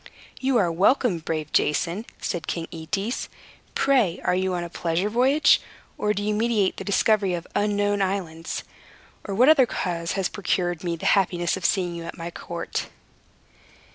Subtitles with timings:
[0.39, 3.29] "You are welcome, brave Jason," said King Aetes.
[3.75, 5.61] "Pray, are you on a pleasure voyage?
[5.95, 8.63] Or do you meditate the discovery of unknown islands?
[9.25, 12.89] or what other cause has procured me the happiness of seeing you at my court?"